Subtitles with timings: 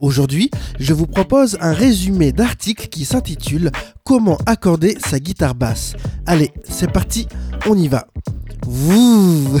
[0.00, 3.70] Aujourd'hui, je vous propose un résumé d'article qui s'intitule
[4.02, 5.92] Comment accorder sa guitare basse.
[6.24, 7.28] Allez, c'est parti,
[7.66, 8.06] on y va.
[8.66, 9.60] Wouh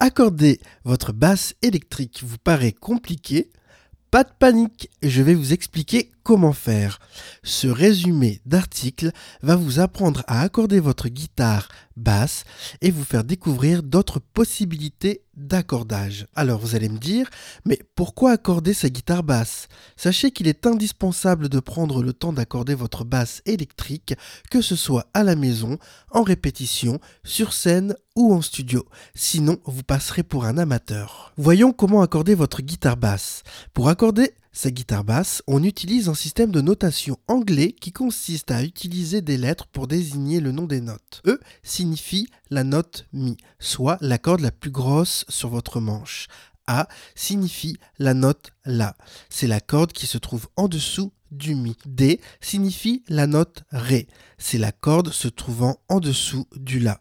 [0.00, 3.50] Accorder votre basse électrique vous paraît compliqué
[4.10, 6.98] Pas de panique, je vais vous expliquer comment faire.
[7.42, 12.44] Ce résumé d'article va vous apprendre à accorder votre guitare basse
[12.80, 16.26] et vous faire découvrir d'autres possibilités d'accordage.
[16.34, 17.28] Alors vous allez me dire,
[17.64, 19.68] mais pourquoi accorder sa guitare basse?
[19.96, 24.14] Sachez qu'il est indispensable de prendre le temps d'accorder votre basse électrique,
[24.50, 25.78] que ce soit à la maison,
[26.10, 28.86] en répétition, sur scène ou en studio.
[29.14, 31.32] Sinon, vous passerez pour un amateur.
[31.36, 33.42] Voyons comment accorder votre guitare basse.
[33.72, 38.64] Pour accorder sa guitare basse, on utilise un système de notation anglais qui consiste à
[38.64, 41.22] utiliser des lettres pour désigner le nom des notes.
[41.26, 46.26] E signifie la note Mi, soit la corde la plus grosse sur votre manche.
[46.66, 48.96] A signifie la note La,
[49.28, 51.76] c'est la corde qui se trouve en dessous du Mi.
[51.86, 57.00] D signifie la note Ré, c'est la corde se trouvant en dessous du La.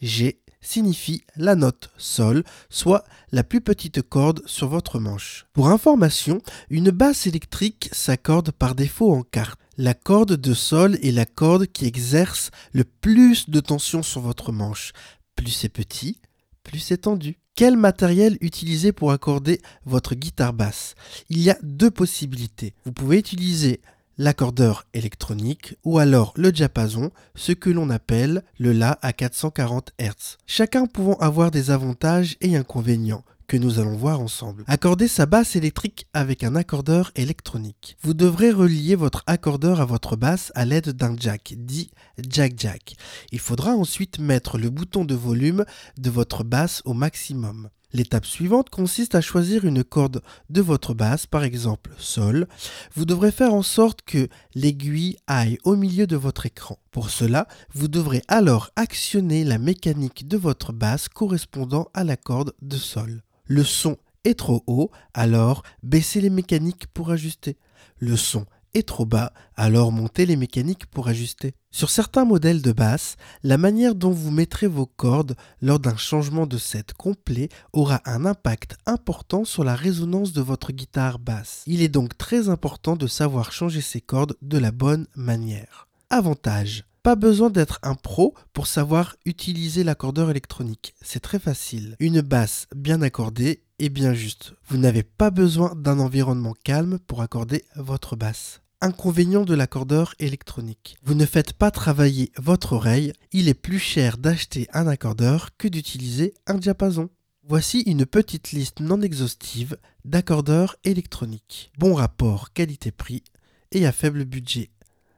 [0.00, 5.46] G signifie la note Sol, soit la plus petite corde sur votre manche.
[5.52, 9.60] Pour information, une basse électrique s'accorde par défaut en quarte.
[9.76, 14.52] La corde de Sol est la corde qui exerce le plus de tension sur votre
[14.52, 14.92] manche.
[15.36, 16.20] Plus c'est petit,
[16.62, 17.38] plus c'est tendu.
[17.56, 20.94] Quel matériel utiliser pour accorder votre guitare basse?
[21.28, 22.74] Il y a deux possibilités.
[22.84, 23.80] Vous pouvez utiliser
[24.18, 30.38] l'accordeur électronique ou alors le diapason, ce que l'on appelle le La à 440 Hz.
[30.46, 34.64] Chacun pouvant avoir des avantages et inconvénients que nous allons voir ensemble.
[34.66, 37.96] Accorder sa basse électrique avec un accordeur électronique.
[38.02, 41.90] Vous devrez relier votre accordeur à votre basse à l'aide d'un jack, dit
[42.28, 42.96] jack jack.
[43.32, 45.64] Il faudra ensuite mettre le bouton de volume
[45.98, 47.68] de votre basse au maximum.
[47.94, 52.48] L'étape suivante consiste à choisir une corde de votre basse, par exemple Sol.
[52.96, 56.76] Vous devrez faire en sorte que l'aiguille aille au milieu de votre écran.
[56.90, 62.52] Pour cela, vous devrez alors actionner la mécanique de votre basse correspondant à la corde
[62.62, 63.22] de Sol.
[63.44, 67.56] Le son est trop haut, alors baissez les mécaniques pour ajuster.
[67.98, 68.44] Le son
[68.82, 71.54] trop bas, alors montez les mécaniques pour ajuster.
[71.70, 76.46] Sur certains modèles de basse, la manière dont vous mettrez vos cordes lors d'un changement
[76.46, 81.62] de set complet aura un impact important sur la résonance de votre guitare basse.
[81.66, 85.88] Il est donc très important de savoir changer ses cordes de la bonne manière.
[86.10, 86.84] Avantage.
[87.04, 90.94] Pas besoin d'être un pro pour savoir utiliser l'accordeur électronique.
[91.02, 91.96] C'est très facile.
[92.00, 94.54] Une basse bien accordée est bien juste.
[94.68, 98.62] Vous n'avez pas besoin d'un environnement calme pour accorder votre basse.
[98.84, 100.98] Inconvénient de l'accordeur électronique.
[101.04, 105.68] Vous ne faites pas travailler votre oreille, il est plus cher d'acheter un accordeur que
[105.68, 107.08] d'utiliser un diapason.
[107.48, 111.72] Voici une petite liste non exhaustive d'accordeurs électroniques.
[111.78, 113.24] Bon rapport qualité-prix
[113.72, 114.68] et à faible budget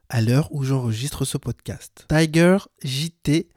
[0.08, 2.06] à l'heure où j'enregistre ce podcast.
[2.08, 3.48] Tiger JT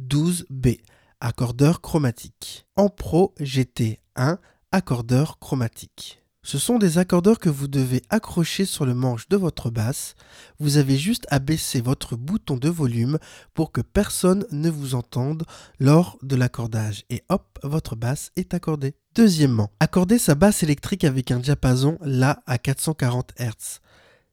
[0.00, 0.78] 12B,
[1.20, 2.66] accordeur chromatique.
[2.74, 4.38] En Pro GT1,
[4.72, 6.17] accordeur chromatique.
[6.42, 10.14] Ce sont des accordeurs que vous devez accrocher sur le manche de votre basse.
[10.60, 13.18] Vous avez juste à baisser votre bouton de volume
[13.54, 15.44] pour que personne ne vous entende
[15.80, 17.04] lors de l'accordage.
[17.10, 18.94] Et hop, votre basse est accordée.
[19.14, 23.80] Deuxièmement, accorder sa basse électrique avec un diapason là à 440 Hz.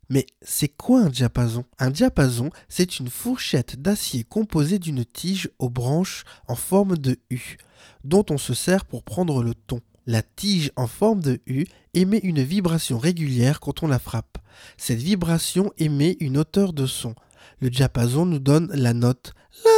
[0.10, 1.66] Mais c'est quoi un diapason?
[1.80, 7.58] Un diapason, c'est une fourchette d'acier composée d'une tige aux branches en forme de U,
[8.04, 9.82] dont on se sert pour prendre le ton.
[10.08, 14.38] La tige en forme de U émet une vibration régulière quand on la frappe.
[14.78, 17.16] Cette vibration émet une hauteur de son.
[17.60, 19.34] Le diapason nous donne la note
[19.64, 19.72] La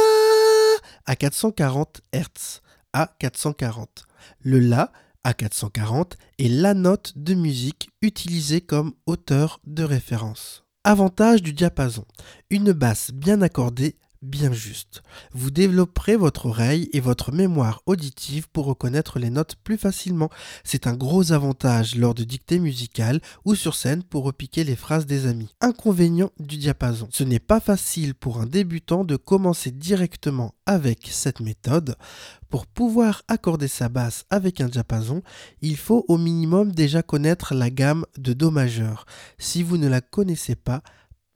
[1.06, 2.60] à 440 Hz.
[2.92, 4.06] À 440.
[4.40, 4.92] Le La
[5.24, 10.64] à 440 est la note de musique utilisée comme hauteur de référence.
[10.84, 12.04] Avantage du diapason.
[12.50, 15.02] Une basse bien accordée bien juste.
[15.32, 20.30] Vous développerez votre oreille et votre mémoire auditive pour reconnaître les notes plus facilement.
[20.64, 25.06] C'est un gros avantage lors de dictées musicales ou sur scène pour repiquer les phrases
[25.06, 25.54] des amis.
[25.60, 27.08] Inconvénient du diapason.
[27.10, 31.96] Ce n'est pas facile pour un débutant de commencer directement avec cette méthode.
[32.50, 35.22] Pour pouvoir accorder sa basse avec un diapason,
[35.60, 39.04] il faut au minimum déjà connaître la gamme de Do majeur.
[39.38, 40.82] Si vous ne la connaissez pas,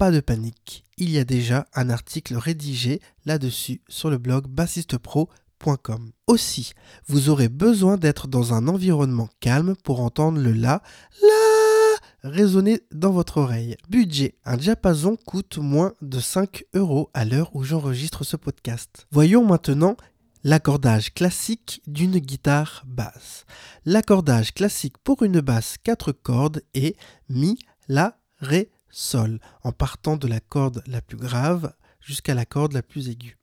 [0.02, 6.10] pas de panique, il y a déjà un article rédigé là-dessus sur le blog bassistepro.com.
[6.26, 6.72] Aussi,
[7.06, 10.82] vous aurez besoin d'être dans un environnement calme pour entendre le La,
[11.22, 13.76] La résonner dans votre oreille.
[13.90, 19.06] Budget, un diapason coûte moins de 5 euros à l'heure où j'enregistre ce podcast.
[19.12, 19.96] Voyons maintenant
[20.42, 23.44] l'accordage classique d'une guitare basse.
[23.84, 26.96] L'accordage classique pour une basse 4 cordes est
[27.28, 27.56] Mi,
[27.86, 32.82] La, Ré, Sol, en partant de la corde la plus grave jusqu'à la corde la
[32.82, 33.38] plus aiguë.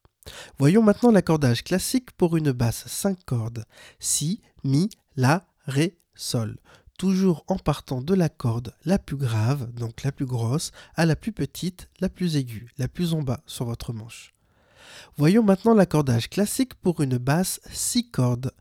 [0.59, 3.65] Voyons maintenant l'accordage classique pour une basse 5 cordes.
[3.99, 6.57] Si, Mi, La, Ré, Sol.
[6.97, 11.15] Toujours en partant de la corde la plus grave, donc la plus grosse, à la
[11.15, 14.35] plus petite, la plus aiguë, la plus en bas sur votre manche.
[15.17, 18.51] Voyons maintenant l'accordage classique pour une basse 6 cordes.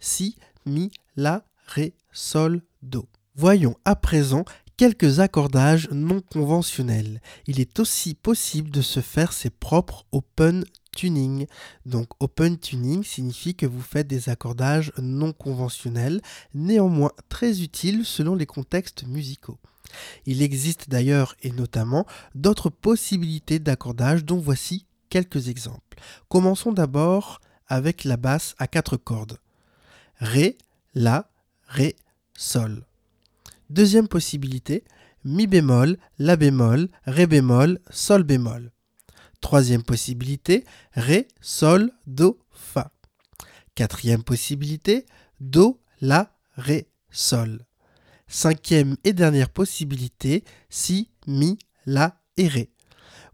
[0.00, 3.08] Si, Mi, La, Ré, Sol, Do.
[3.34, 4.44] Voyons à présent
[4.78, 7.20] quelques accordages non conventionnels.
[7.48, 10.64] Il est aussi possible de se faire ses propres open
[10.96, 11.46] tuning.
[11.84, 16.22] Donc open tuning signifie que vous faites des accordages non conventionnels,
[16.54, 19.58] néanmoins très utiles selon les contextes musicaux.
[20.26, 25.98] Il existe d'ailleurs et notamment d'autres possibilités d'accordage dont voici quelques exemples.
[26.28, 29.38] Commençons d'abord avec la basse à quatre cordes.
[30.20, 30.56] Ré,
[30.94, 31.28] La,
[31.66, 31.96] Ré,
[32.36, 32.84] Sol.
[33.70, 34.84] Deuxième possibilité,
[35.24, 38.72] Mi bémol, La bémol, Ré bémol, Sol bémol.
[39.42, 42.92] Troisième possibilité, Ré, Sol, Do, Fa.
[43.74, 45.04] Quatrième possibilité,
[45.40, 47.66] Do, La, Ré, Sol.
[48.26, 52.70] Cinquième et dernière possibilité, Si, Mi, La et Ré.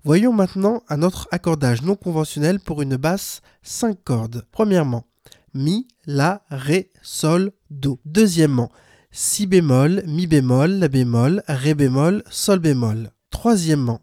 [0.03, 4.47] Voyons maintenant un autre accordage non conventionnel pour une basse 5 cordes.
[4.51, 5.07] Premièrement,
[5.55, 8.01] Mi, La, Ré, Sol, Do.
[8.05, 8.73] Deuxièmement,
[9.17, 13.13] si bémol, mi bémol, la bémol, ré bémol, sol bémol.
[13.31, 14.01] Troisièmement,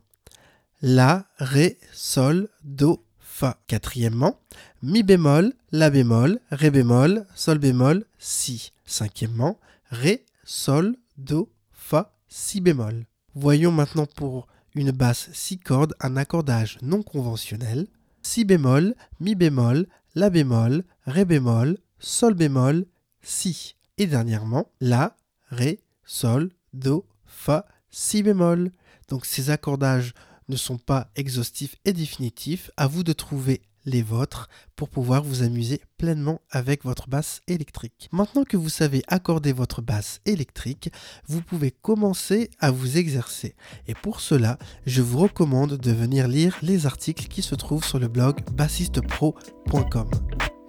[0.82, 3.60] la, ré, sol, do, fa.
[3.68, 4.40] Quatrièmement,
[4.82, 8.72] mi bémol, la bémol, ré bémol, sol bémol, si.
[8.86, 9.60] Cinquièmement,
[9.90, 13.06] ré, sol, do, fa, si bémol.
[13.36, 17.88] Voyons maintenant pour une basse six cordes un accordage non conventionnel.
[18.22, 22.86] Si bémol, mi bémol, la bémol, ré bémol, sol bémol,
[23.22, 23.76] si.
[24.02, 25.16] Et dernièrement, La,
[25.52, 28.72] Ré, Sol, Do, Fa, Si bémol.
[29.10, 30.16] Donc ces accordages
[30.50, 32.72] ne sont pas exhaustifs et définitifs.
[32.78, 38.10] À vous de trouver les vôtres pour pouvoir vous amuser pleinement avec votre basse électrique.
[38.12, 40.90] Maintenant que vous savez accorder votre basse électrique,
[41.28, 43.54] vous pouvez commencer à vous exercer.
[43.88, 44.58] Et pour cela,
[44.88, 50.10] je vous recommande de venir lire les articles qui se trouvent sur le blog bassistepro.com.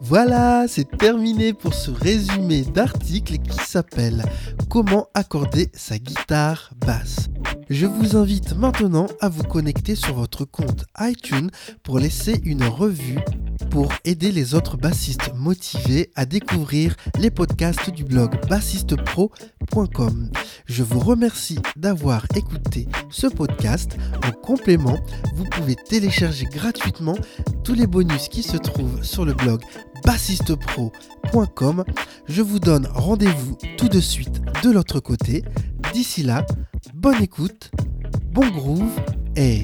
[0.05, 4.25] Voilà, c'est terminé pour ce résumé d'article qui s'appelle
[4.69, 7.29] Comment accorder sa guitare basse.
[7.71, 11.51] Je vous invite maintenant à vous connecter sur votre compte iTunes
[11.85, 13.21] pour laisser une revue
[13.71, 20.31] pour aider les autres bassistes motivés à découvrir les podcasts du blog bassistepro.com.
[20.67, 23.97] Je vous remercie d'avoir écouté ce podcast.
[24.27, 24.99] En complément,
[25.37, 27.17] vous pouvez télécharger gratuitement
[27.65, 29.63] tous les bonus qui se trouvent sur le blog
[30.05, 31.85] bassistepro.com.
[32.29, 35.45] Je vous donne rendez-vous tout de suite de l'autre côté.
[35.93, 36.47] D'ici là,
[36.95, 37.71] bonne écoute,
[38.33, 39.01] bon groove
[39.37, 39.63] et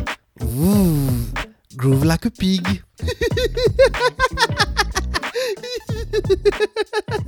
[1.76, 2.82] groove like a pig.